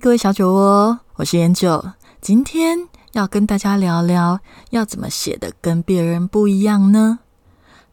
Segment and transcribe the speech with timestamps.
[0.00, 1.84] 各位小酒窝，我是研九。
[2.20, 4.38] 今天要跟大家聊聊，
[4.70, 7.18] 要怎么写的跟别人不一样呢？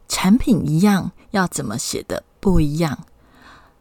[0.06, 2.98] 产品一样，要怎么写的不一样？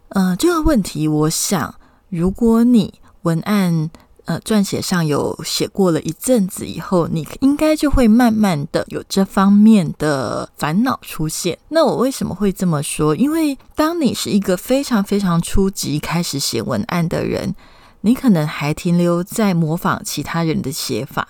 [0.10, 1.76] 呃，这个问题，我想，
[2.10, 3.92] 如果你文案
[4.24, 11.60] 呃撰写上有写过了一阵子以后，你应该就会慢慢的有这方面的烦恼出现。
[11.70, 13.16] 那我为什么会这么说？
[13.16, 17.54] 因为当你是一个非常非常初级开始写文案的人。
[18.06, 21.28] 你可能还停留在模仿其他人的写法，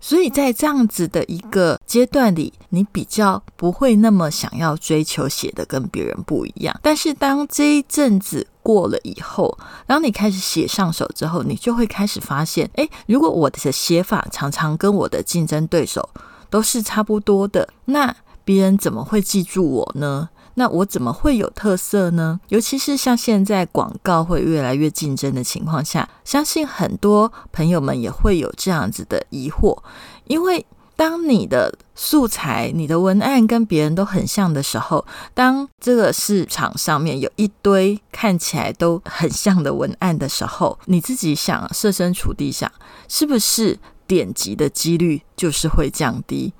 [0.00, 6.76] 所以在这样子的一个阶段里，你比较不会那么想要追求写的跟别人不一样。
[6.82, 9.56] 但是当这一阵子过了以后，
[9.86, 16.10] 当你开始写上手之后，你就会开始发现，诶，如果我的写法常常跟我的竞争对手
[16.50, 18.12] 都是差不多的，那
[18.44, 20.30] 别人怎么会记住我呢？
[20.58, 22.40] 那我怎么会有特色呢？
[22.48, 29.78] 尤其是像现在广告会越来越竞争的情况下，相信很多朋友们也会有这样子的疑惑。
[30.24, 42.68] 因为当你的素材、你的文案跟别人都很像的时候，当这个市场上面有一堆看起来都很像的文案的时候，你自己想设身处地想，
[43.06, 43.78] 是不是
[44.08, 46.52] 点击的几率就是会降低？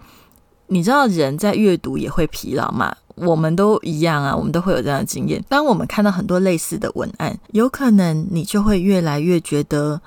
[0.68, 2.94] 你知道人在阅读也会疲劳嘛？
[3.16, 5.44] 我们都一样啊，我们都会有这样的经验。
[5.48, 10.00] 当我们看到很多类似的文案，有可能你就会越来越觉得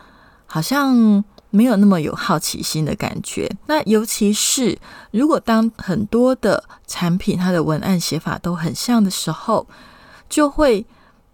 [0.46, 3.52] 好像没有那么有好奇心的感觉。
[3.66, 4.78] 那尤其是
[5.12, 9.68] 如果当很多的产品它的文案写法都很像的时候，
[10.30, 10.86] 就会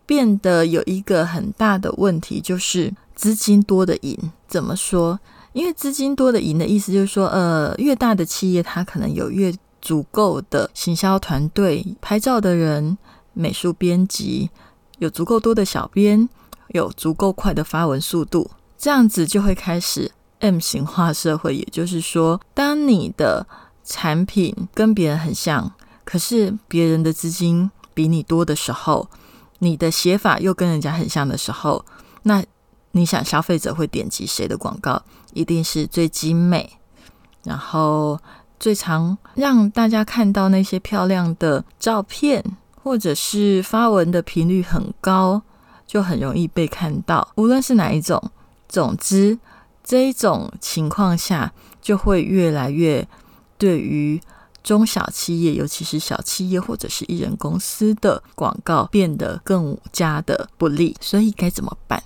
[0.07, 4.17] 变得有一个很大的问题，就是资金多的赢。
[4.47, 5.19] 怎么说？
[5.57, 9.51] 因为资金多的赢的意思就是说，呃，越大的企业它可能有越
[9.81, 12.95] 足够的行销团队、拍照的人、
[13.33, 14.51] 美术编辑，
[14.99, 16.29] 有足够多的小编，
[16.67, 21.55] 有足够快的发文速度，这样子就会开始 M 型化社会。
[21.55, 23.47] 也就是说，当你的
[23.83, 25.73] 产品跟别人很像，
[26.05, 29.09] 可是别人的资金比你多的时候，
[29.57, 31.83] 你的写法又跟人家很像的时候，
[32.21, 32.43] 那
[32.91, 35.01] 你想消费者会点击谁的广告？
[35.37, 36.69] 一定是最精美，
[37.43, 38.19] 然后。
[38.59, 42.43] 最常让大家看到那些漂亮的照片，
[42.81, 45.39] 或者是发文的频率很高，
[45.85, 47.29] 就很容易被看到。
[47.35, 48.19] 无论是哪一种，
[48.67, 49.37] 总之
[49.83, 51.53] 这一种情况下，
[51.83, 53.07] 就会越来越
[53.59, 54.19] 对于
[54.63, 60.97] 中小企业，尤其是小企业或者是艺人公司的广告变得更加的不利。
[60.99, 62.01] 所以该怎么办？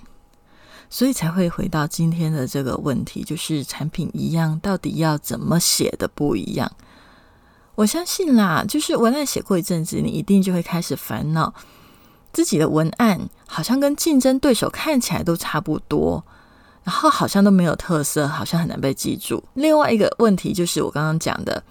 [0.92, 6.70] 所以才会回到今天的这个问题，就是产品一样，到底要怎么写的不一样？
[7.76, 11.54] 我相信啦，就是文案写过一阵子，你一定就会开始烦恼
[12.30, 16.22] 自己的文案好像跟竞争对手看起来都差不多，
[16.84, 19.42] 然后好像都没有特色，好像很难被记住。
[19.54, 21.64] 另外一个问题就是我刚刚讲的，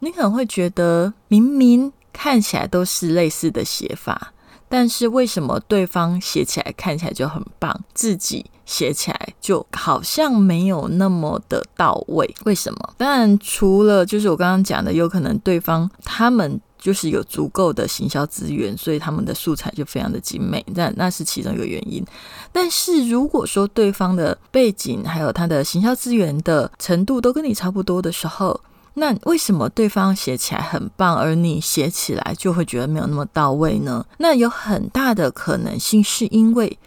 [0.00, 4.34] 你可能会觉得明明看起来都是类似的写法。
[4.68, 12.34] 但是为什么对方写起来看起来就很棒，自己写起来就好像没有那么的到位？
[12.44, 12.94] 为什么？
[12.98, 22.04] 当然，除了就是我刚刚讲的，有可能对方他们就是有足够的行销资源，所以他们的素材就非常的精美，但那是其中一个原因。
[22.52, 28.60] 但是如果说对方的背景还有他的行销资源的程度都跟你差不多的时候，
[28.94, 34.04] 那为什么对方写起来很棒，而你写起来就会觉得没有那么到位呢？
[34.18, 36.78] 那有很大的可能性是因为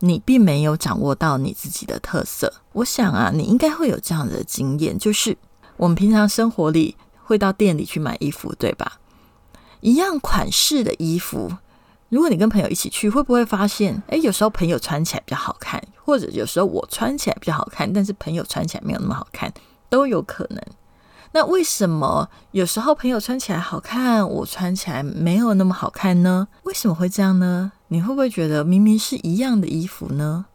[0.00, 2.52] 你并没有掌握到你自己的特色。
[2.72, 5.36] 我想啊，你应该会有这样的经验，就是
[5.76, 9.00] 我们平常生活里会到店里去买衣服，对吧？
[9.80, 11.52] 一样款式的衣服，
[12.08, 19.52] 如果你跟朋友一起去，会不会发现，诶，有时候朋友穿起来比较好看，或者有时候我穿起来比较好看，但是朋友穿起来没有那么好看，
[19.88, 20.60] 都有可能。
[21.36, 26.48] 那为什么有时候朋友穿起来好看，我穿起来没有那么好看呢？
[26.62, 27.72] 为什么会这样呢？
[27.88, 30.46] 你会不会觉得明明是一样的衣服呢？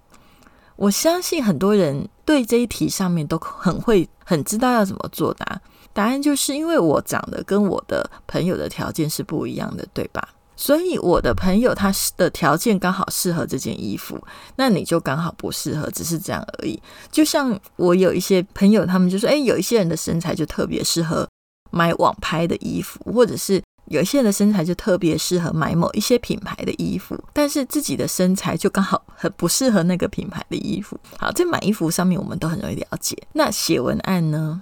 [0.77, 5.61] 我相信很多人对这一题上面都很会，很知道要怎么作答。
[5.93, 10.29] 答案就是因为我长得跟我的朋友的条件是不一样的，对吧？
[10.61, 14.23] 所以我的朋友他的条件刚好适合这件衣服，
[14.57, 16.79] 那你就刚好不适合，只是这样而已。
[17.11, 21.27] 就像我有一些朋友，他们就说：“哎，有一些人的身材就特别适合
[21.71, 33.17] 买网拍的衣服，或者是有一些人的身材就特别适合买某一些品牌的衣服，但是自己的身材就刚好很不适合那个品牌的衣服。”好，在买衣服上面，我们都很容易了解。
[33.33, 34.61] 那写文案呢？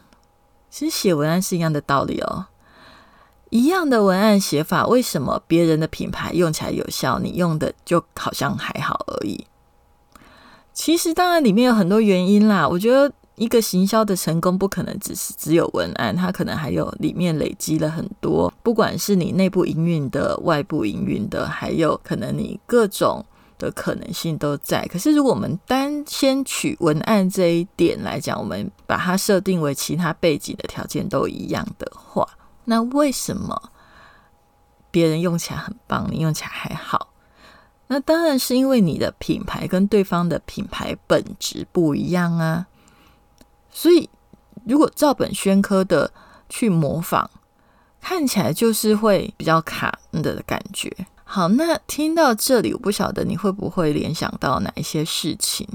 [0.72, 2.46] 其实写文案是一样的道理哦。
[3.50, 9.46] 一样的文案写法，为什么别人的品牌用起来有效，你用的就好像还好而已？
[10.74, 12.68] 其实当然里面有很多原因啦。
[12.68, 23.26] 我觉得一个行销的成功不可能只是只有文案，它可能还有里面累积了很多，不管是你内部营运的、外部营运的，还有可能你各种
[23.58, 24.86] 的可能性都在。
[24.88, 32.26] 可是如果我们单先取文案这一点来讲，我们把它设定为其他背景的条件都一样的话。
[32.70, 33.72] 那为什么
[34.92, 37.12] 别人用起来很棒，你用起来还好？
[37.88, 42.68] 那当然是因为你的品牌跟对方的品牌本质不一样啊。
[43.72, 44.08] 所以，
[44.66, 46.12] 如果照本宣科的
[46.48, 47.28] 去模仿，
[48.00, 50.96] 看起来就是会比较卡的感觉。
[51.24, 55.68] 好，那听到这里，我不晓得你会不会联想到哪一些事情。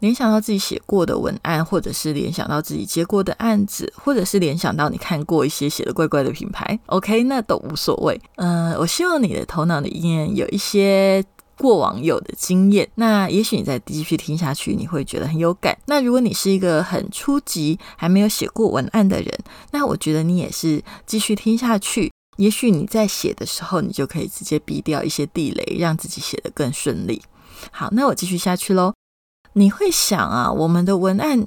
[0.00, 8.20] 联想到自己写过的文案，或者是联想到自己接过的案子，或者是联想到你看过一些写的怪怪的品牌，OK，那都无所谓。
[8.36, 11.24] 嗯，我希望你的头脑里面有一些
[11.58, 15.76] 过往有的经验，那也许你再继续听下去，你会觉得很有感。
[15.86, 19.38] 那如果你是一个很初级还没有写过文案的人，
[19.70, 27.22] 那我觉得你也是继续听下去，也许你在写的时候，你就可以直接避掉一些地雷，让自己写得更顺利。
[27.70, 28.92] 好，那我继续下去喽。
[29.58, 31.46] 你会想啊，我们的文案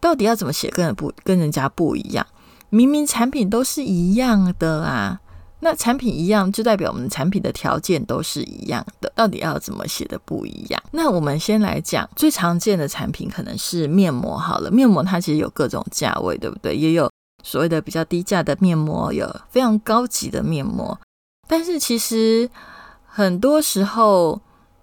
[0.00, 2.26] 到底要怎么写，跟不跟人家不一样？
[2.68, 5.18] 明明产品都是一样的啊，
[5.60, 10.82] 那产品一样就代表我们产品的条件都是一样的，到底要怎么写的不一样？
[10.90, 14.70] 那我们先来讲最常见的产品，可能是面膜好了。
[14.70, 16.76] 面膜它其实有各种价位，对不对？
[16.76, 17.10] 也有
[17.42, 21.00] 所谓的比较低价的面膜，有非常高级的面膜，
[21.48, 22.50] 但是其实
[23.06, 24.38] 很多时候。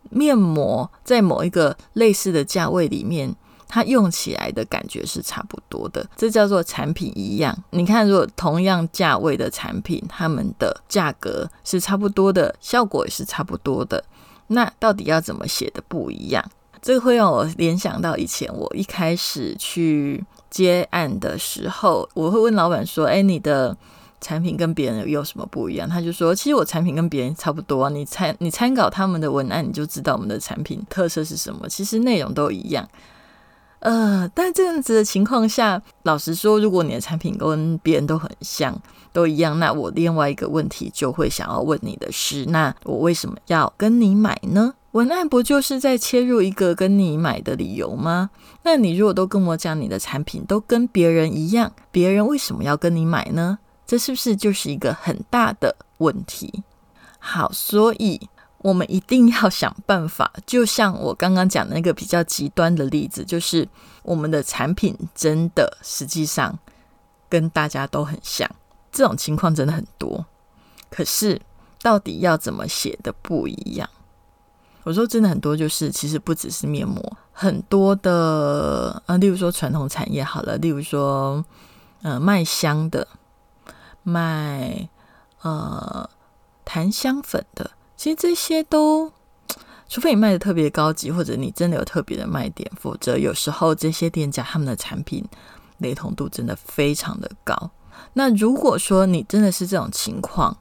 [0.09, 3.35] 面膜在某一个类似的价位里面，
[3.67, 7.55] 它用起来的感觉是差不多的，这叫做产品一样。
[7.71, 14.03] 你看，如果同样价位的产品，它们的价格是差不多的，效果也是差不多的，
[14.47, 16.43] 那到底要怎么写的不一样？
[16.81, 23.75] 这个会让我联想到以前我一开始去接案的时候，我会问老板说：“哎，你的？”
[24.25, 25.88] 产品跟别人有什么不一样？
[25.88, 31.69] 他就说，其实我产品跟别人差不多，你参你参考他们的文案，你就知道我们的产品特色是什么。
[31.69, 32.89] 其实内容都一样，
[33.81, 38.75] 呃，但这样子的情况下，老实说，如果你的产品跟别人都很像，
[39.13, 44.74] 都一样，那我另外一个问题就会想要问你的是，那我为什么要跟你买呢？
[44.94, 48.31] 文案不就是在切入一个跟你买的理由吗？
[48.63, 53.60] 那你如果都跟我讲你的产品都跟别人一样，别人为什么要跟你买呢？
[53.87, 56.63] 这是不是就是一个很大的问题？
[57.19, 58.29] 好，所以
[58.59, 60.31] 我们一定要想办法。
[60.45, 63.67] 就像我刚刚讲的那个比较极端的例子，就是
[64.03, 66.57] 我们的产品真的实际上
[67.29, 68.49] 跟大家都很像，
[68.91, 70.25] 这种情况真的很多。
[70.89, 71.39] 可是
[71.81, 73.89] 到底要怎么写的不一样？
[74.83, 81.43] 我说真的很多，就是其实不只是面膜，很多的呃，例如说传统产业好了，例如说
[82.01, 83.07] 呃卖香的。
[84.05, 84.88] 卖
[85.41, 86.07] 呃
[86.63, 89.12] 檀香粉的，其实这些都，
[89.89, 95.25] 除非你卖的特别高级，或者你真的有特别的卖点，否则有时候这些店家他们的产品
[95.79, 97.71] 雷同度真的非常的高。
[98.13, 100.55] 那如果说你真的是这种情况，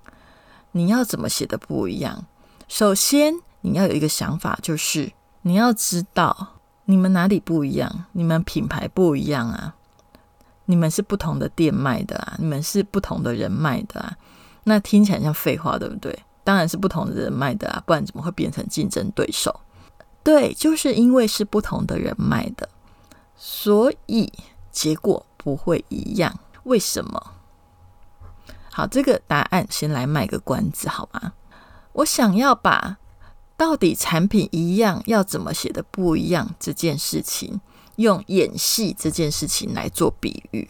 [0.73, 2.25] 你要怎么写的不一样？
[2.67, 6.55] 首先你要有一个想法，就是你要知道
[6.87, 9.77] 你们哪里不一样，你们品牌不一样啊。
[10.67, 14.17] 你们是不同的店卖的啊，你们是不同的人卖的啊，
[14.65, 16.19] 那听起来像废话，对不对？
[16.43, 19.61] 当然是不同的人卖的啊，不然怎么会变成竞争对手？
[20.23, 22.69] 对，就是因为是不同的人卖的，
[23.37, 24.33] 所以
[24.71, 26.39] 结果不会一样。
[26.65, 27.33] 为什么？
[28.71, 31.33] 好，这个答案先来卖个关子好吗？
[31.93, 32.97] 我想要把
[33.57, 37.61] 到底产品一样要怎么写的不一样这件事情。
[37.97, 40.69] 用演戏这件事情来做比喻，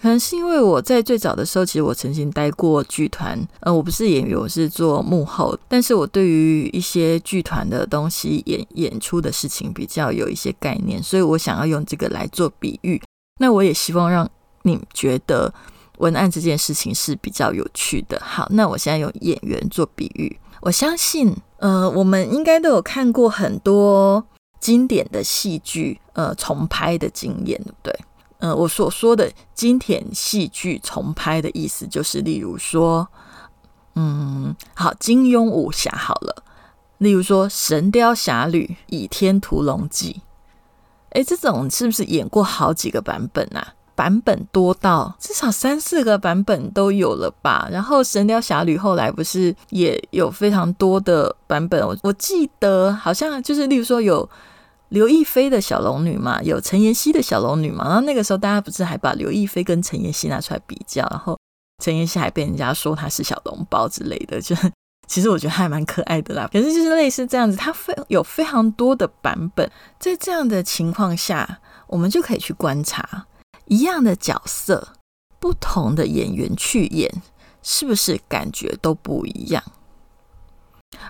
[0.00, 13.00] 可能是因为我在最早的时候，其实我曾经待过剧团，呃，我不是演员，我是做幕后，但是我对于一些剧团的东西演演出的事情比较有一些概念，所以我想要用这个来做比喻。
[13.38, 14.28] 那我也希望让
[14.62, 15.52] 你觉得
[15.98, 18.20] 文案这件事情是比较有趣的。
[18.24, 24.26] 好，那我现在用演员做比喻，我相信，呃，我们应该都有看过很多
[24.60, 28.00] 经典的戏剧，呃，重拍的经验，对不对？
[28.38, 33.08] 呃，我所说的经典戏剧重拍的意思，就是例如说，
[33.94, 36.42] 嗯，好，金庸武侠好了，
[36.98, 40.12] 例如说《神雕侠侣》《倚天屠龙记》，
[41.10, 43.74] 哎，这种是不是演过好几个版本啊？
[43.96, 47.68] 版本多到至少三四个版本都有了吧？
[47.70, 51.86] 然后《神雕侠侣》后来不是也有非常多的版本？
[51.86, 54.26] 我我记得好像就是，例如说有
[54.90, 57.84] 刘亦菲的小龙女嘛，有陈妍希的小龙女嘛。
[57.86, 61.38] 然后那个时候大家不是还把刘亦菲跟陈妍希拿出来比较，然后
[61.82, 64.54] 陈妍希还被人家说她是小笼包之类的， 就
[65.06, 66.48] 其实我觉得还蛮可爱的啦。
[66.52, 69.68] 可是就是类似这样子，它非有非常多的版本，
[69.98, 73.26] 在这样的情况下，我们就可以去观察。
[73.66, 74.94] 一样的角色，
[75.38, 77.22] 不同的演员去演，
[77.62, 79.62] 是不是感觉都不一样？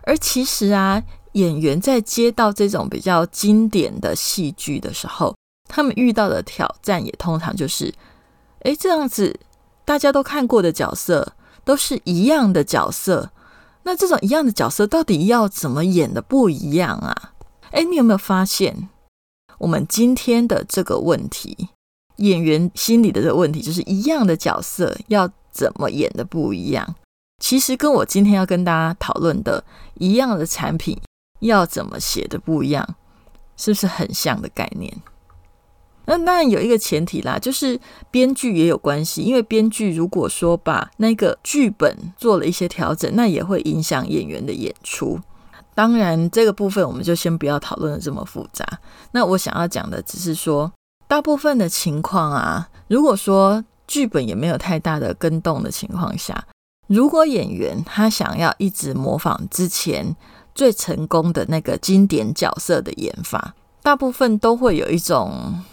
[0.02, 5.34] 而其实啊，演员在接到这种比较经典的戏剧的时候，
[5.68, 7.94] 他们遇到的挑战也通常就是：
[8.60, 9.38] 哎，这样子
[9.84, 11.34] 大家都看过的角色，
[11.64, 13.30] 都是一样的角色，
[13.84, 17.32] 那这种一样的角色到底要怎么演的不一样啊？
[17.70, 18.88] 哎，你有没有发现
[19.58, 21.68] 我们今天的这个问题？
[22.16, 26.94] 演员心里的这个问题，就是一样的角色要怎么演的不一样。
[27.38, 31.00] 其实跟我今天要跟大家讨论的一样的产品
[31.40, 32.94] 要怎么写的不一样，
[33.56, 34.92] 是不是很像的概念？
[36.06, 37.78] 那当然有一个前提啦，就是
[38.10, 39.22] 编剧也有关系。
[39.22, 45.20] 因为编剧如果说把那个剧本做了一些调整，那也会影响演员的演出。
[45.74, 48.66] 当然这个部分我们就先不要讨论的这么复杂。
[49.12, 50.72] 那我想要讲的只是说。
[51.06, 56.46] 大部分的情况啊，如果说剧本也没有太大的跟动的情况下，
[56.86, 60.14] 如果演员他想要一直模仿之前
[60.60, 65.64] 最成功的那个经典角色的演法，大部分都会有一种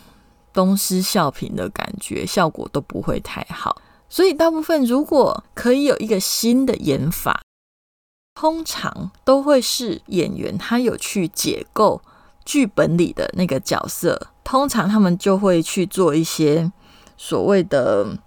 [0.53, 3.81] 东施效颦的感觉，效果都不会太好。
[4.07, 7.41] 所以，大部分如果可以有一个新的演法，
[8.33, 12.01] 通常都会是演员他有去解构。
[12.45, 16.71] 剧本里的那个角色，通常他们就会去做一些
[17.17, 18.17] 所谓的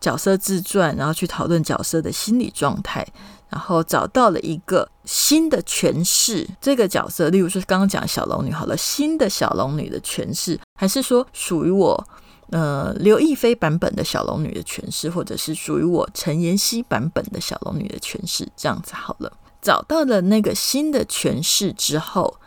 [0.00, 3.04] 角色自传，然后去讨论角色的心理状态，
[3.48, 7.28] 然后找到了一个新的诠释这个角色。
[7.28, 12.08] 例如说，刚刚讲小龙女好了，新的小龙女的诠释，还是说属于我
[12.50, 19.32] 呃刘亦菲版本的小龙女的诠释，或者是属于我陈妍希版本的小龙女的诠释，这样子好了。
[19.60, 22.38] 找到了那个新的诠释之后。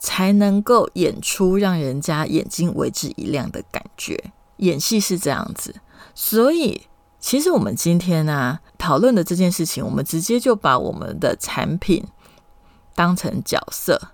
[0.00, 4.30] 才能够演出让人家眼睛为之一亮的感觉。
[4.58, 5.74] 演戏是这样子，
[6.14, 6.82] 所以
[7.20, 12.04] 其实我们今天呢讨论的这件事情，我们直接就把我们的产品
[12.94, 14.12] 当成角色，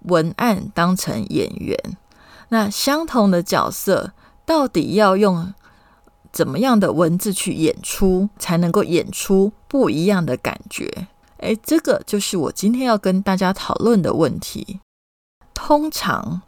[0.00, 1.78] 文案当成演员。
[2.50, 4.12] 那相同的角色，
[4.46, 5.52] 到底要用
[6.32, 11.08] 怎么样的文字去演出，才能够演出不一样的感觉？
[11.38, 14.80] 诶，这个就是我今天要跟大家讨论的问题。
[15.52, 16.42] 通常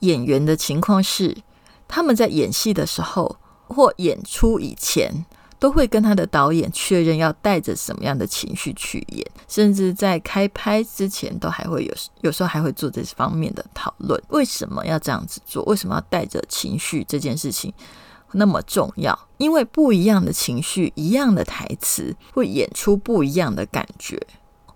[0.00, 1.38] 演员的情况是，
[1.86, 3.36] 他们在演戏的时候
[3.68, 5.24] 或演出以前，
[5.62, 14.20] 都会跟他的导演确认要带着什么样的情绪去演，甚至在开拍之前都还会有，有时候还会做这方面的讨论。
[14.30, 15.62] 为什么要这样子做？
[15.66, 17.04] 为什么要带着情绪？
[17.04, 17.72] 这件事情
[18.32, 19.16] 那么重要？
[19.38, 24.20] 因为不一样的情绪，一样的台词，会演出不一样的感觉，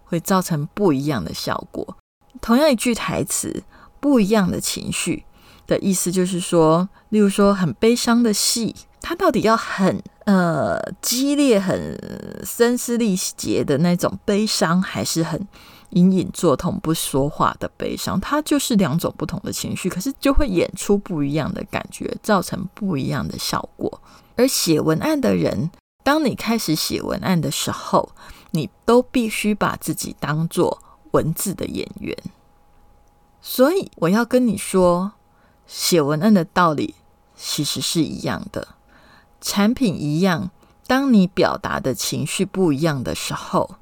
[0.04, 1.96] 会造成不一样的效果。
[2.40, 3.64] 同样一句台词。
[3.98, 5.24] 不一样的情绪
[5.66, 11.98] 的意思就是说，例如说很悲伤的戏，它到底要很呃激烈、很
[12.44, 15.46] 声嘶力竭的那种悲伤，还是很
[15.90, 18.20] 隐隐作痛、不说话的悲伤？
[18.20, 24.00] 它就是两种不同的情绪，可是就会演出不一样的感觉，造成不一样的效果。
[24.36, 25.70] 而写文案的人，
[26.04, 28.10] 当你开始写文案的时候，
[28.50, 30.82] 你都必须把自己当做
[31.12, 32.16] 文字的演员。
[33.40, 35.12] 所以我要跟你说，
[35.66, 36.94] 写文案的道理
[37.36, 38.68] 其实是一样的，
[39.40, 40.50] 产品一样。
[40.86, 43.74] 当你表达的情绪不一样的时候，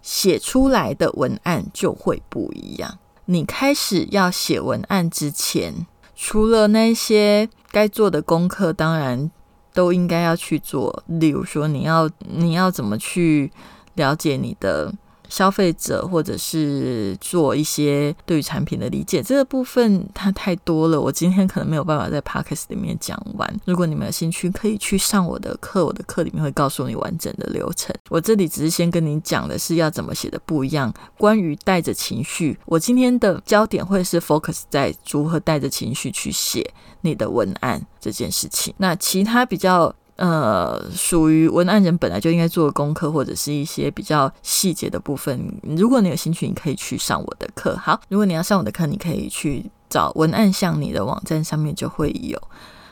[0.00, 2.98] 写出来的文案就会不一样。
[3.24, 9.28] 你开始要写文案之前，除了那些该做的功课，当然
[9.74, 11.02] 都应该要去做。
[11.08, 13.50] 例如说，你要你要怎么去
[13.94, 14.94] 了解你的
[15.28, 23.60] 消费者或者是做一些对于产品的理解，这个部分它太多了，我今天可能没有办法在 podcast 里面讲完。
[23.64, 27.94] 如果你们有兴趣，可以去上我的课，我的课里面会告诉你完整的流程。
[28.08, 30.92] 我这里只是先跟你讲的是要怎么写的不一样。
[31.18, 36.68] 关于带着情绪，我今天的焦点会是 focus 在如何带着情绪去写
[37.00, 38.74] 你的文案这件事情。
[38.78, 39.94] 那其他比较。
[40.16, 45.38] 呃，属于文案人本来就应该做的功课，或者是一些比较细节的部分。
[45.76, 47.76] 如果你有兴趣，你可以去上我的课。
[47.76, 52.40] 好，如果你要上我的课，你可以去找文案像你的网站上面就会有。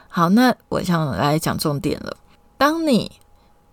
[0.09, 2.15] 好，那我想来讲重点了。
[2.59, 3.11] 当你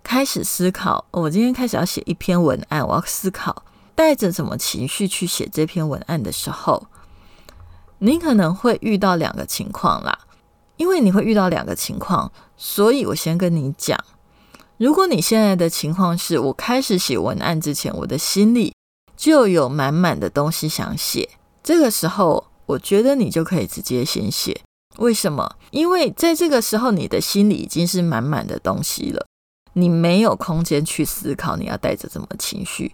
[0.01, 6.87] 开始思考，我今天开始要写一篇文案，我要思考带着什么情绪去写这篇文案的时候，
[7.99, 10.17] 你可能会遇到两个情况啦。
[10.81, 13.95] 因为你会遇到两个情况，所以我先跟你讲。
[14.77, 18.73] 如果你现在的情况是我开始写文案之前，我的心里
[19.15, 21.29] 就有满满的东西想写，
[21.61, 24.59] 这个时候我觉得你就可以直接先写。
[24.97, 25.55] 为什么？
[25.69, 29.23] 因为在这个时候，你的心里已经是满满的东西了，
[29.73, 32.91] 你没有空间去思考你要带着什么情绪。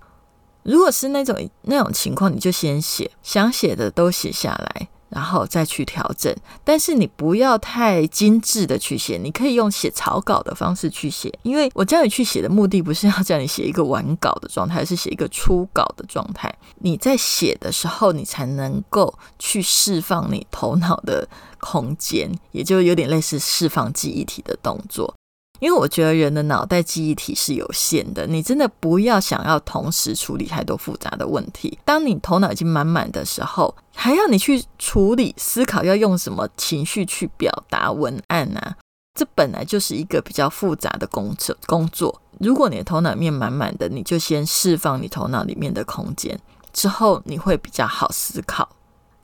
[0.64, 4.90] 如果是那种那种情况，你就先写，想写的都写下来。
[5.10, 11.34] 然后再去调整，但是你不要太精致的去写，你可以用写草稿的方式去写。
[11.44, 16.54] 因为我叫你去写的目的不是要叫你写一个完稿的状态，是写一个初稿的状态。
[16.80, 21.28] 你在写的时候，你才能够去释放你头脑的
[21.60, 25.14] 空间，也就有点类似释放记忆体的动作。
[25.60, 31.78] 因为我觉得人的脑袋记忆体是有限的，你真的不要想要同时处理太多复杂的问题。
[31.84, 38.76] 当你头脑已经满满的时候，还要你去处理思考要用什么情绪去表达文案啊？
[39.16, 41.58] 这本来就是一个比较复杂的工作。
[41.66, 46.40] 工作，如果你的头脑面满满的，你就先释放你头脑里面的空间，
[46.72, 48.70] 之后你会比较好思考。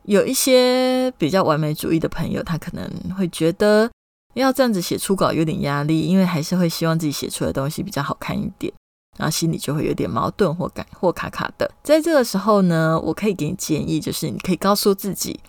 [0.05, 3.89] 有一些比较完美主义的朋友，他可能会觉得。
[4.41, 8.73] 要这样子写初稿有点压力，因为还是会希望自己写出来的东西比较好看一点，
[9.17, 11.69] 然后心里就会有点矛盾或感或卡卡的。
[11.83, 15.39] 在这个时候呢，我可以给你建议，就是你可以告诉自己，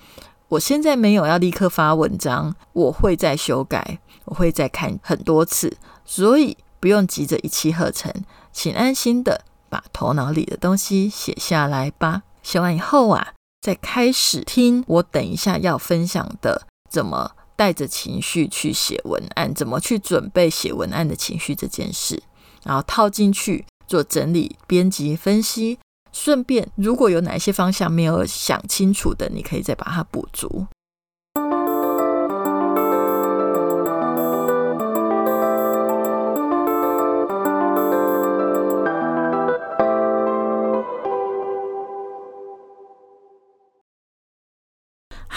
[0.48, 8.12] 我现在没有要立刻发文章，我会再修改，我会再看很多次，所以不用急着一气呵成，
[8.52, 12.22] 请安心的把头脑里的东西写下来吧。
[12.42, 17.30] 写完以后啊，再开始听我等一下要分享的怎么。
[17.56, 22.22] 带着情绪去写文案，怎么去准备写文案的情绪这件事，
[22.64, 25.78] 然后套进去做整理、编辑、分析，
[26.12, 30.66] 顺便如果有哪些方向没有想清楚的，你可以再把它补足。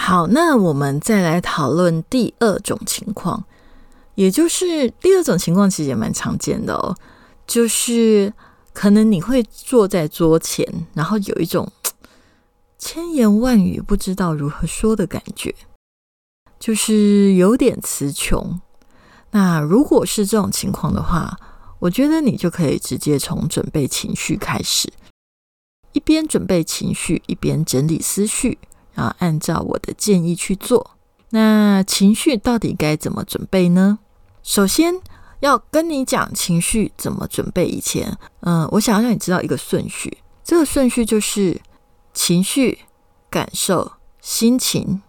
[0.08, 3.44] 好，那我们再来讨论第二种情况，
[4.14, 6.96] 也就是第二种情况其实也蛮常见的哦，
[7.46, 8.32] 就是
[8.72, 11.70] 可能你会坐在桌前，然后有一种
[12.78, 15.54] 千言万语不知道如何说的感觉，
[16.58, 18.58] 就是有点词穷。
[19.32, 21.36] 那如果是这种情况的话，
[21.80, 24.90] 我觉得你就可以直接从准备情绪开始，
[25.92, 28.56] 一边准备情绪，一边整理思绪。
[28.98, 30.90] 啊，按照我的建议去做。
[31.30, 34.00] 那情绪到底该怎么准备呢？
[34.42, 34.94] 首先
[35.40, 40.18] 要跟你讲情绪怎么准备以前，嗯，我想要让你知道一个顺序。
[40.42, 41.60] 这个顺序就是
[42.12, 42.78] 情绪、
[43.30, 45.02] 感受、心情。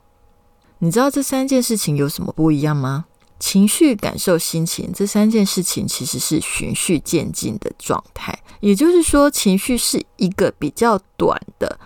[0.79, 3.05] 你知道这三件事情有什么不一样吗？
[3.39, 11.79] 情绪、感受、心情这三件事情其实是循序渐进的状态，也就是说，情绪是一个比较短的。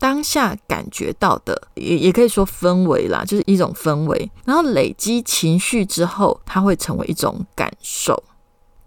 [0.00, 4.30] 当下感觉到的，也也可以说氛围啦，就是一种氛围。
[4.46, 8.24] 然后累积情绪之后，它会成为一种感受。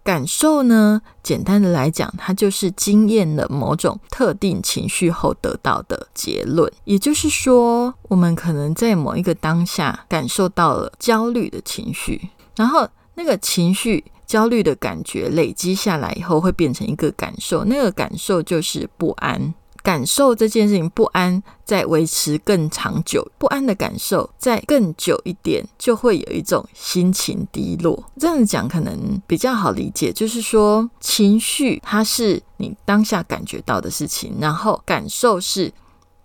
[0.02, 6.70] 感受呢，简单的来讲，它就是经验了某种特定情绪后得到的结论。
[6.84, 17.64] 也就是说，我们可能在某一个当下感受到了焦虑的情绪，然后那个情绪焦虑的感觉累积下来以后，会变成一个感受。
[17.64, 19.54] 那个感受就是不安。
[19.84, 28.02] 感受这件事情不安，再维持更长久，不安的感受再更久一点，就会有一种心情低落。
[28.18, 35.70] 这样讲可能比较好理解，就是说情绪它是你当下感觉到的事情，然后感受是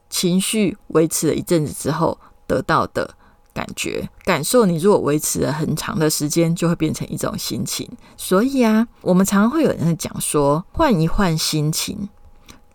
[0.09, 2.17] 情绪维持了一阵子之后
[2.47, 3.13] 得到的
[3.53, 4.07] 感觉。
[4.23, 7.85] 感受你如果维持了很长的时间，就会变成一种心情。
[8.15, 12.07] 所以啊，我们常常会有人讲说，换一换心情。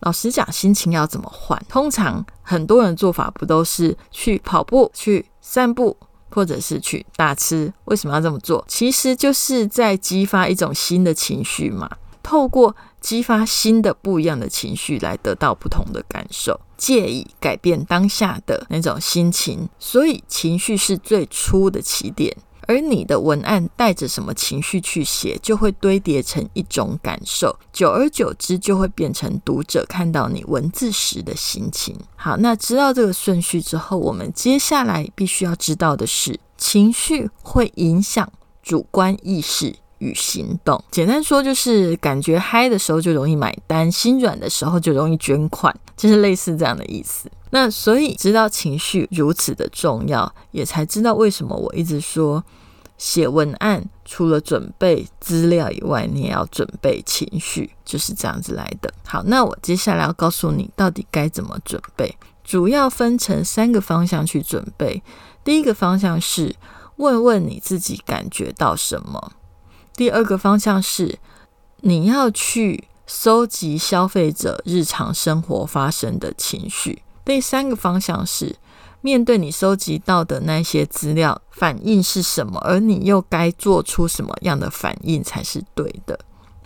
[0.01, 1.59] 老实讲，心情要怎么换？
[1.67, 5.97] 通常很多人做法不都是去跑步、去散步，
[6.29, 7.73] 或者是去大吃？
[7.85, 8.63] 为什么要这么做？
[8.67, 11.89] 其实就是在激发一种新的情绪嘛。
[12.21, 19.69] 透过激发新的不一样的情绪，来得到不同的感受，借以改变当下的那种心情。
[19.77, 22.35] 所以，情绪是最初的起点。
[22.67, 31.95] 而你的文案带着什么情绪去写，就会堆叠成一种感受，久而久之就会变成读者看到你文字时的心情。
[32.15, 38.31] 好，那知道这个顺序之后，我们接下来必须要知道的是，情绪会影响
[38.63, 40.83] 主观意识与行动。
[40.91, 47.29] 简单说，就是感觉嗨的时候就容易买单，心软的时候就容易捐款，就是类似这样的意思。
[47.55, 52.43] 那所以知道情绪如此的重要，也才知道为什么我一直说
[52.97, 58.93] 写文案除了准备资料以外，你也要准备情绪，就是这样子来的。
[59.05, 65.01] 好，那我接下来要告诉你到底该怎么准备，主要分成三个方向去准备。
[65.45, 66.53] 第一个方向是
[66.97, 69.31] 问问你自己感觉到什么；
[69.95, 71.19] 第二个方向是
[71.79, 77.03] 你要去搜集消费者日常生活发生的情绪。
[77.25, 78.55] 第三个方向是
[79.01, 86.17] 面对你收集到的那些资料，反应是什么，而你又该做出什么样的反应才是对的？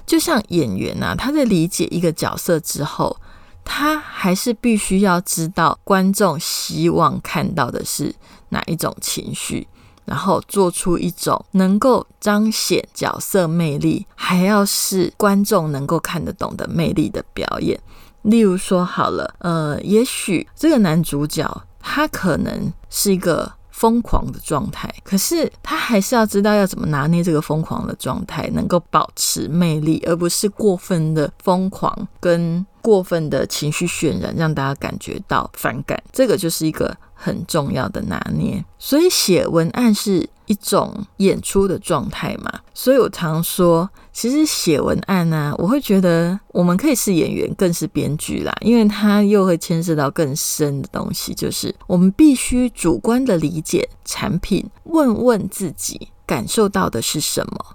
[0.05, 3.15] 就像演员啊，他在理解一个角色之后，
[3.63, 8.13] 他还是必须要知道观众希望看到的是
[8.49, 9.67] 哪一种情绪，
[10.05, 17.79] 然后做出一种能够彰显角色魅力，还要是观众能够看得懂的魅力的表演。
[18.23, 36.01] 例如说，好了，呃，也许这个男主角他可能是一个疯狂的状态，可是他还是要知道要怎么拿捏这个疯狂的状态，能够保持魅力，而不是过分的疯狂跟过分的情绪渲染，让大家感觉到反感。
[36.11, 38.63] 这个就是一个很重要的拿捏。
[38.77, 40.29] 所以写文案是。
[40.49, 43.87] 一种演出的状态嘛，所以我常说，
[44.19, 57.65] 其实写文案呢，我会觉得我们可以是演员，更是编剧啦，因为它又会牵涉到更深的东西，就是我们必须主观的理解产品，问问自己感受到的是什么，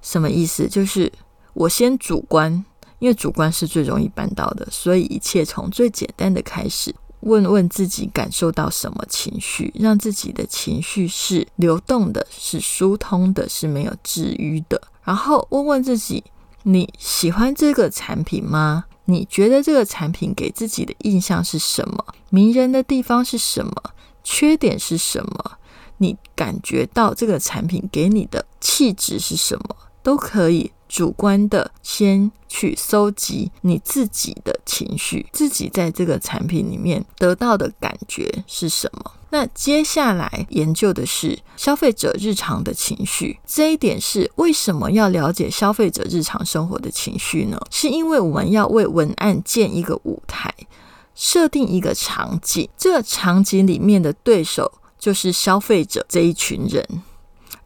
[0.00, 0.66] 什么意思？
[0.66, 1.12] 就是
[1.52, 2.64] 我先主观，
[2.98, 6.94] 因为主观是最容易办到的，所以一切从最简单的开始。
[7.20, 14.80] 问问自己感受到什么情绪，让自己的情绪是流动的，是疏通的，是没有治愈的。
[15.04, 16.24] 然后问问自己，
[16.62, 18.84] 你喜欢这个产品吗？
[19.06, 22.04] 你觉得这个产品给自己的印象是什么？
[22.28, 23.74] 迷人的地方是什么？
[24.22, 25.58] 缺点是什么？
[25.98, 29.76] 你感觉到这个产品给你的气质是什么？
[30.02, 30.70] 都可以。
[30.90, 39.12] 主观的，先去搜集你自己的情绪，自己在这个产品里面得到的感觉是什么？
[39.30, 43.38] 那接下来研究的是消费者日常的情绪。
[43.46, 47.56] 这一点是为什么要了解消费者日常生活的情绪呢？
[47.70, 50.52] 是因为我们要为文案建一个舞台，
[51.14, 56.84] 设定一个场景，这个场景里面的对手就是消费者这一群人。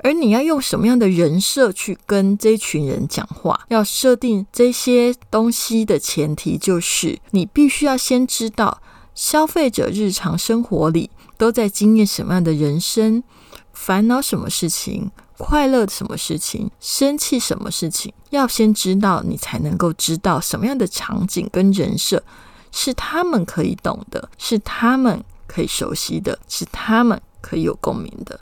[0.05, 3.59] 而你要用什么样的人设去跟这群人讲话？
[3.69, 8.83] 要设定这些东西的前提，就是你必须要先知道
[9.14, 13.25] 消费者日常生活里都在经验什么样的人生，
[13.73, 18.12] 烦恼什么事情，快乐什么事情，生气什么事情。
[18.29, 22.23] 要先知道，你才能够知道什么样的场景跟人设
[22.71, 28.38] 是他们可以懂的，是他们可以熟悉的，是他们可以有共鸣的。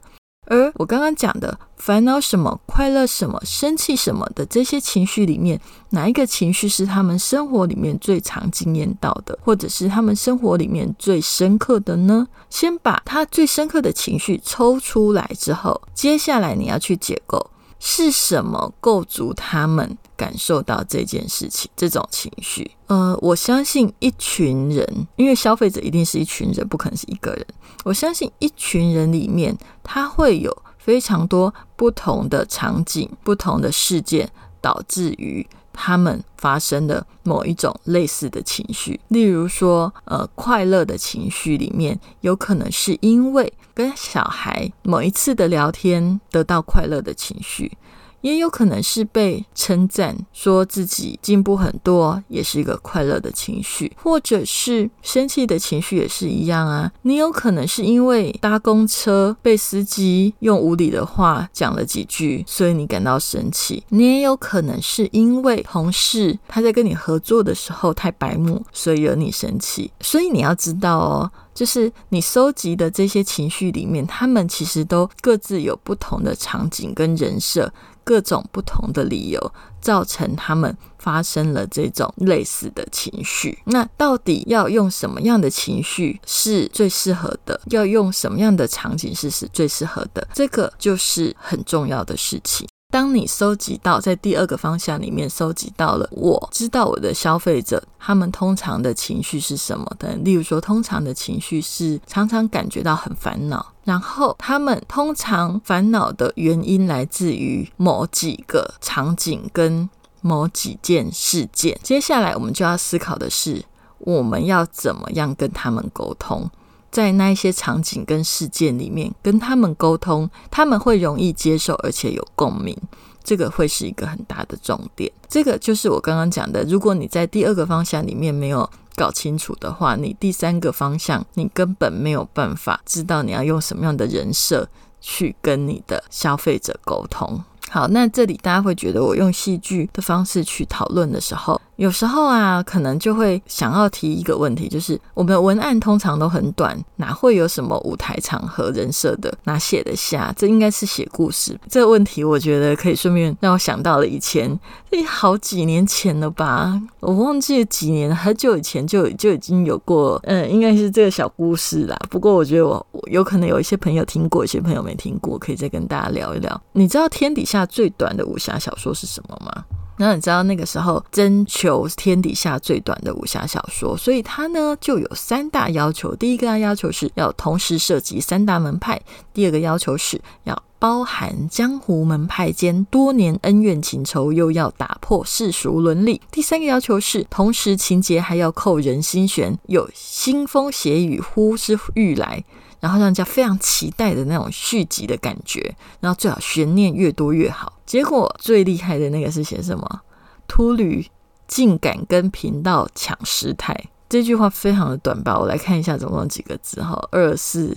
[0.75, 12.27] 我刚刚讲的烦恼什么、快乐什么、生气什么的这些情绪里面，哪一个情绪是他们生活里面最常经验到的，或者是他们生活里面最深刻的呢？
[12.51, 22.71] 先把他最深刻的情绪抽出来之后，接下来你要去解构是什么构筑他们感受到这件事情、这种情绪。
[22.87, 27.47] 呃，我相信一群人，因为消费者一定是一群人，不可能是一个人。
[27.85, 39.01] 我相信一群人里面，他会有非常多不同的场景、不同的事件，导致于他们发生的某一种类似的情绪。
[39.09, 47.73] 例如说，呃，快乐的情绪里面，有可能是因为跟小孩某一次的聊天得到快乐的情绪。
[48.23, 56.91] 也有可能是被称赞，说自己进步很多，也是一个快乐的情绪，或者是生气的情绪也是一样啊。
[57.03, 69.93] 你有可能是因为搭公车被司机用无理的话讲了几句，所以你感到生气；你也有可能是因为同事他在跟你合作的时候太白目，所以惹你生气。
[70.01, 71.31] 所以你要知道哦。
[71.55, 77.71] 就是你收集的这些情绪里面，他们其实都各自有不同的场景跟人设，
[78.05, 83.59] 各种不同的理由造成他们发生了这种类似的情绪。
[83.65, 87.61] 那到底要用什么样的情绪是最适合的？
[87.67, 90.27] 要用什么样的场景是是最适合的？
[90.33, 92.69] 这个就是很重要的事情。
[92.93, 100.15] 当你收集到在第二个方向里面收集到了，我知道我的消费者他们通常的情绪是什么的。
[100.17, 109.89] 例如说，通常的情绪是常常感觉到很烦恼，然后他们通常烦恼的原因来自于某几个场景跟
[110.21, 111.81] 某几件事件。
[111.83, 113.65] 接下来我们就要思考的是，
[114.01, 116.51] 我们要怎么样跟他们沟通。
[116.93, 122.77] 在那一些场景跟事件里面，跟他们沟通，他们会容易接受，而且有共鸣，
[123.25, 125.11] 这个会是一个很大的重点。
[125.27, 134.69] 这个就是我刚刚讲的，如果你在第二个方向里面没有搞清楚的话，你第三个方向你根本没有办法知道你要用什么样的人设
[135.01, 137.43] 去跟你的消费者沟通。
[137.71, 141.59] 好，那这里大家会觉得我用戏剧的方式去讨论的时候。
[141.77, 150.33] 有时候啊，可能就会想要提一个问题，就是我们的文案通常都很短，哪会有什么舞台场合人设的，哪写得下？
[150.37, 151.59] 这应该是写故事。
[151.69, 154.57] 这个问题，我觉得可以顺便让我想到了以前，
[154.91, 156.81] 这好几年前了吧？
[157.01, 161.99] 我忘记几年，很久以前就就已经有过，嗯，应该是这个小故事啦。
[162.11, 166.63] 不过我觉得我有可能有一些朋友听过，一些朋友没听过，可以再跟大家聊一聊。
[166.73, 169.65] 你知道天底下最短的武侠小说是什么吗？
[170.03, 176.15] 那你知道那个时候征求天底下最短的武侠小说，所以他呢就有三大要求。
[176.17, 178.99] 第一个要求是要同时涉及三大门派；
[179.33, 192.43] 第二个要求是要包含江湖门派间多年恩怨情仇，又要打破世俗伦理；第三个要求是同时情节还要扣人心弦，有腥风血雨呼之欲来。
[192.83, 197.73] 然后让人家非常期待的那种续集的感觉，然后最好悬念越多越好。
[197.87, 200.01] 结果最厉害的那个是写什么？
[200.49, 201.07] 秃驴
[201.47, 205.39] 竟敢跟频道抢时态，这句话非常的短吧？
[205.39, 207.77] 我来看一下总共几个字哈，二四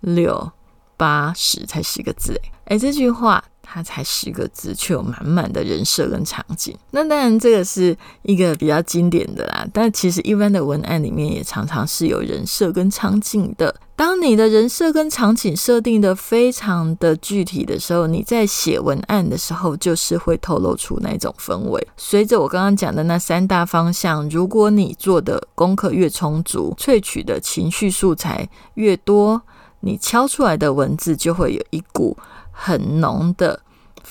[0.00, 0.52] 六
[0.96, 3.42] 八十才十个字哎，这句话。
[3.64, 6.76] 它才十个字，却有满满的人设跟场景。
[6.90, 9.66] 那当然，这个是一个比较经典的啦。
[9.72, 13.74] 但其实一般的文案里面也常常是有人设跟场景的。
[13.96, 21.88] 当你的人设跟场景设定的非常的具体的时候，你在写文案的时候，就是会透露出那种氛围。
[21.96, 29.40] 随着我刚刚讲的那三大方向，如果你做的功课越充足，萃取的情绪素材越多，
[29.78, 32.16] 你敲出来的文字就会有一股。
[32.54, 33.60] 很浓的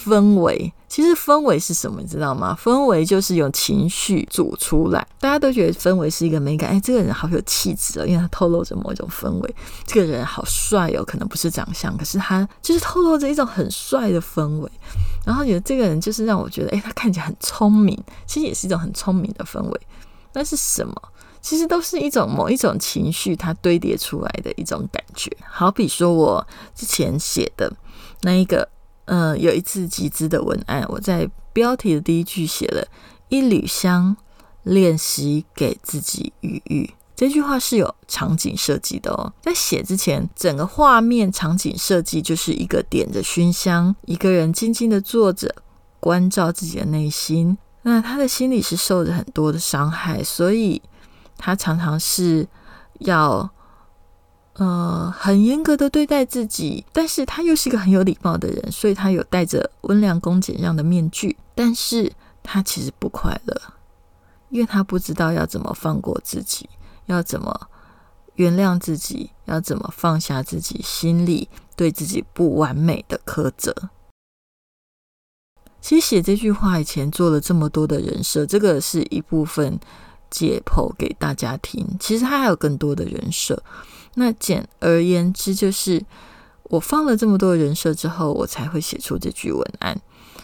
[0.06, 2.02] 氛围，其实氛围是什么？
[2.02, 2.58] 你知道吗？
[2.62, 5.08] 氛围就是用情绪组出来。
[5.20, 9.56] 大家都觉得氛围是一个美感，哎，这个人好有气质哦，因为他透露着某一种氛围。
[9.86, 14.72] 这个人好帅哦，可能不是长相，可是他就是透露着一种很帅的氛围。
[15.26, 19.82] 然后觉得这个人就是让我觉得，哎，他看起来很聪明，其实也是一种很聪明的氛围。
[20.34, 20.94] 那是什么？
[21.40, 25.30] 其实都是一种某一种情绪，它堆叠出来的一种感觉。
[25.46, 27.72] 好比说我之前写的。
[28.26, 28.68] 那一个，
[29.06, 32.88] 呃，有一次集资的文案，我在标题的第一句写了
[33.28, 34.16] 一缕香，
[34.64, 36.90] 练习给自己愈愈。
[37.16, 39.32] 这句话是有场景设计的哦。
[39.42, 45.54] 在写之前，整个画面场景设计就是一个点着熏香，一个人静静的坐着，
[46.00, 47.58] 关照自己的内心。
[47.82, 50.82] 那他的心里是受着很多的伤害，所以
[51.38, 52.48] 他常常是
[53.00, 53.50] 要。
[54.54, 62.14] 呃，很严格的对待自己，但是他又是一个很有礼貌的人，所以他有戴着温良恭俭让的面具，但是
[62.44, 63.62] 他其实不快乐，
[64.50, 66.70] 因为他不知道要怎么放过自己，
[67.08, 67.68] 要怎么
[68.36, 73.76] 原谅自己，要怎么放下自己心里对自己不完美的苛责。
[75.82, 79.80] 其实写这句话以前做了这么多的人设，这个是一部分
[80.30, 83.62] 解剖给大家听，其实他还有更多的人设。
[84.16, 86.04] 那简而言之，就是
[86.64, 90.00] 我放了这么多人设之后，我才会写出这句文案。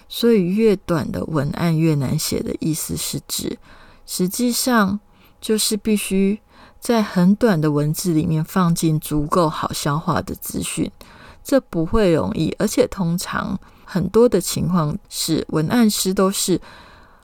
[0.07, 3.59] 所以越短的文案越难写的意思是指，
[4.07, 4.99] 实际上
[5.39, 6.39] 就是必须
[6.79, 10.91] 在很短的文字里面放进足够好消化的资讯，
[11.43, 16.59] 这不会容易，而且通常很多的情况是文案师都是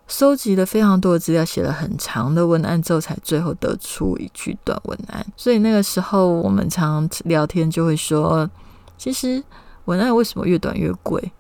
[0.08, 5.26] 收集了非常多的资料，写了很长的文案之后，才最后得出一句短文案。
[5.36, 8.50] 所以那个时候我们常聊天就会说，
[8.98, 9.44] 其实
[9.86, 11.32] 文案为什么越短越贵？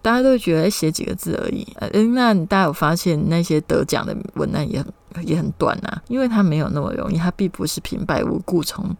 [0.00, 1.66] 大家都觉得写几个字而已。
[1.78, 6.02] 嗯，那大家有发现那些得奖的文案也很也很短啊？
[6.08, 8.94] 因为它没有那么容易，它并不是平白无故从。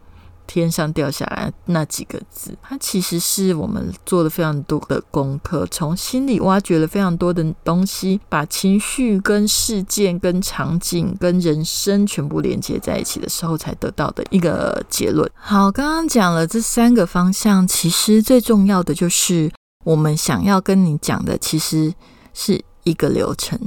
[0.46, 15.28] 天上掉下来那几个字，它其实是我们做了非常多的功课，从心里挖掘了非常多的东西，把情绪、跟事件、跟场景、跟人生全部连接在一起的时候，才得到的一个结论。
[15.34, 19.50] 好，刚刚讲了这三个方向，其实最重要的就是
[19.84, 21.94] 我们想要跟你讲的，其实
[22.32, 23.58] 是一个流程。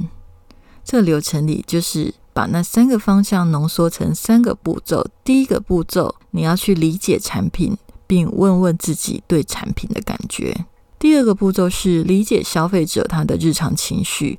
[0.84, 2.14] 这个流程里就是。
[2.38, 5.04] 把那三个方向浓缩成三个步骤。
[5.24, 10.64] 第一个步骤，你要去理解产品，并问问自己对产品的感觉。
[11.00, 14.38] 第二个步骤是理解消费者他的日常情绪，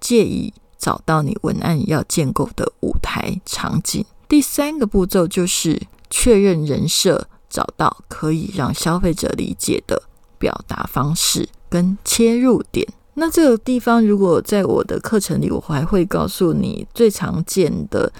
[0.00, 4.02] 借以找到你文案要建构的舞台场景。
[4.26, 10.04] 第三个步骤就是确认人设，找到可以让消费者理解的
[10.38, 12.88] 表达方式跟切入点。
[13.14, 18.12] 那这个地方，如果在我的课程里，我还会告诉你最常见的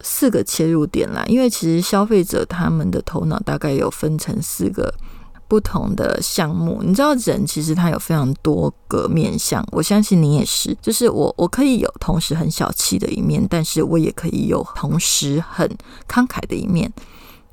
[0.00, 1.24] 四个切入点啦。
[1.26, 4.92] 因为其实消费者他们的头脑大概有分成四个
[5.48, 6.82] 不同的项目。
[6.82, 10.76] 你知道，人其实他有非常多个面相，我相信你也是。
[10.82, 15.66] 就是我，我可以有同时很小气的一面，但是我也可以有同时很
[16.06, 16.92] 慷慨的一面。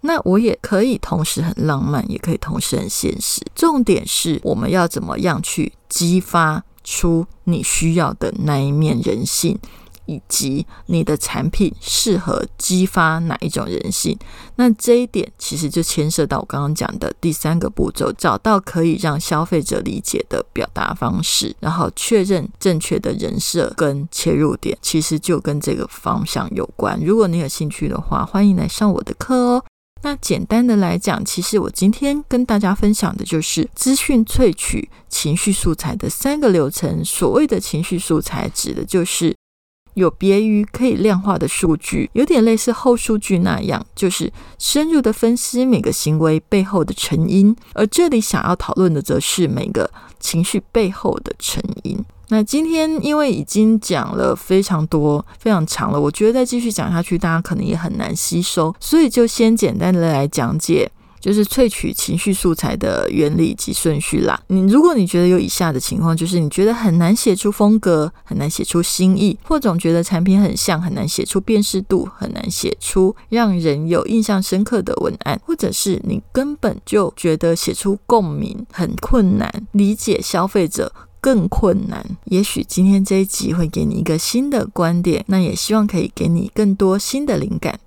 [0.02, 3.42] 那我也可以同时很浪漫，也可以同时很现实。
[3.54, 9.60] 重点是我们要怎么样去激发出你需要的那一面人性，
[10.06, 14.18] 以及你的产品适合激发哪一种人性。
[14.56, 24.78] 那这一点其实就牵涉到我刚刚讲的第三个步骤：找到可以让消费者理解的表达方式，然后确认正确的人设跟切入点。
[24.82, 27.00] 其实就跟这个方向有关。
[27.04, 29.64] 如果你有兴趣的话，欢迎来上我的课哦。
[30.02, 37.04] 那简单的来讲，其实我今天跟大家分享的就是资讯萃取情绪素材的三个流程。
[37.04, 39.36] 所谓的情绪素材，指的就是
[39.96, 47.54] 有别于可以量化的数据，有点类似后数据那样，就是深入的分析每个行为背后的成因。
[47.74, 52.04] 而这里想要讨论的，则是每个情绪背后的成因。
[52.30, 60.90] 那今天因为已经讲了非常多、非常长了，我觉得再继续讲下去，大家可能也很难吸收，所以就先简单的来讲解，
[61.20, 64.40] 就是萃取情绪素材的原理及顺序啦。
[64.48, 80.94] 你如果你觉得有以下的情况，就是你觉得很难写出风格，很难写出新意，或总觉得产品很像，很难写出辨识度，很难写出让人有印象深刻的文案，或者是你根本就觉得写出共鸣很困难，理解消费者。
[81.20, 82.06] 更困难。
[82.26, 87.80] 也许今天这一集会给你一个新的观点，那也希望可以给你更多新的灵感。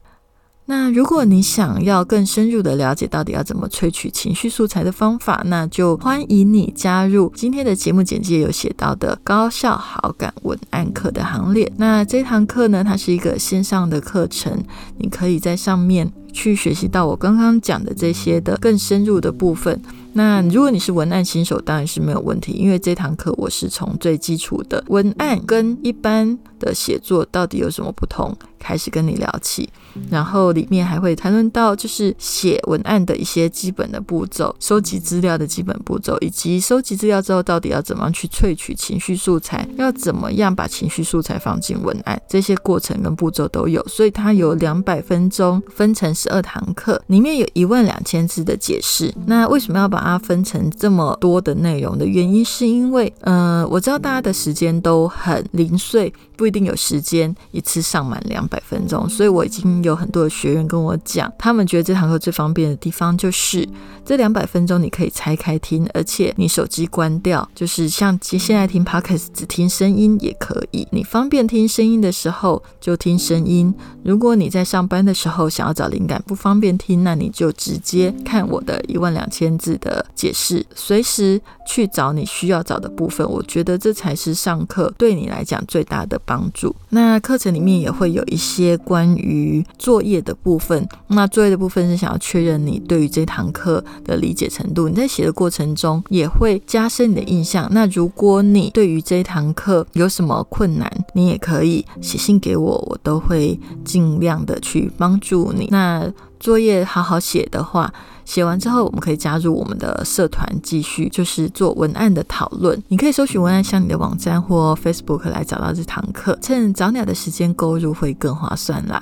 [0.66, 11.70] 那如果你想要更深入的了解到底要怎么萃取情绪素材的方法，那就欢迎你加入今天的节目简介有写到的高效好感文案课的行列。
[11.76, 14.56] 那这堂课呢，它是一个线上的课程，
[14.98, 19.82] 你可以在上面去学习到我刚刚讲的这些的更深入的部分。
[20.14, 28.36] 那如果你是文案新手，当然是没有问题，因为这堂课我是从最基础的文案跟一般的写作到底有什么不同。
[28.62, 29.68] 开始跟你聊起，
[30.08, 49.12] 然后里面还会谈论到就是写文案的一些基本的步骤，收集资料的基本步骤，以及收集资料之后到底要怎么样去萃取情绪素材，要怎么样把情绪素材放进文案，这些过程跟步骤都有，所以它有两百分钟，分成十二堂课，里面有一万两千字的解释。
[49.26, 63.68] 那为什么要把它分成这么多的内容的原因，是因为，呃，我知道大家的时间都很零碎，不一定有时间一次上满两百分钟，所以我已经有很多的学员跟我讲，他们觉得这堂课最方便的地方就是
[64.04, 73.72] 这两百分钟你可以拆开听，而且你手机关掉，就是像现在听 podcast 只听声音也可以，你方便听声音的时候就听声音。
[74.02, 79.92] 如果你在上班的时候想要找灵感不方便听，那你就直接看我的一万两千字的。
[79.92, 86.74] 的解释，随时去找你需要找的部分，我觉得这才是上课对你来讲最大的帮助。
[86.90, 94.88] 那课程里面也会有一些关于作业的部分，那作业的部分是想要确认你对于这堂课的理解程度。
[94.88, 97.68] 你在写的过程中也会加深你的印象。
[97.72, 105.68] 那如果你对于这堂课有什么困难，你也可以写信给我，我都会尽量的去帮助你。
[105.70, 106.12] 那。
[106.42, 112.82] 作业好好写的话，写完之后我们可以加入我们的社团，继续就是做文案的讨论。
[112.88, 119.00] 你可以搜寻文案箱你的网站或 Facebook 来找到这堂课，趁早鸟的时间购入会更划算啦。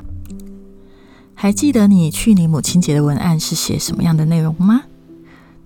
[1.35, 4.83] 还记得你去年母亲节的文案是写什么样的内容吗？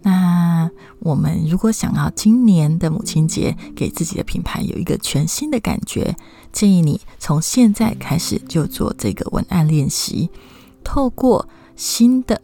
[0.02, 0.70] 那
[1.00, 6.14] 我们如果想要今年的母亲节给自己的品牌有一个全新的感觉，
[6.52, 10.30] 建议你从现在开始就做这个文案练习，
[10.84, 12.40] 透过新的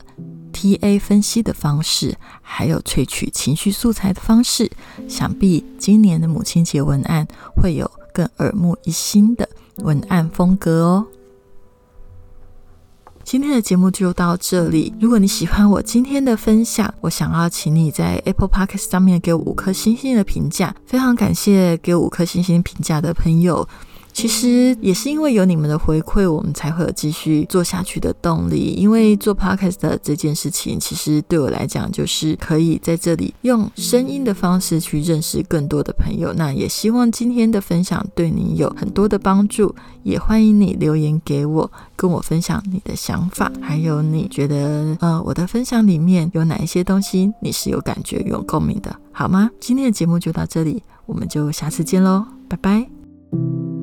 [0.53, 4.71] TA 分析的方式，还有萃取情绪素材的方式，
[5.09, 11.07] 想必今年的母亲节文案会有更耳目一新的文案风格哦。
[13.23, 14.93] 今天的节目就到这里。
[15.01, 20.75] 如果你喜欢我今天的分享，我想要请你在 Apple Podcast 上面给我五颗星星的评价。
[20.85, 23.69] 非常感谢给我五颗星星评价的朋友。
[24.21, 28.75] 其实也是因为有你们的回馈，我们才会有继续做下去的动力。
[28.77, 36.35] 因为做 podcast 这件事情，其实对我来讲，就是可以在这里用声音的方式去认识更多的朋友。
[36.35, 49.51] 那也希望今天的分享对你有很多的帮助，也欢迎你留言给我，跟我分享你的想法，还有你觉得呃我的分享里面有哪一些东西你是有感觉、有共鸣的，好吗？
[49.59, 53.80] 今天的节目就到这里，我们就下次见喽，拜拜。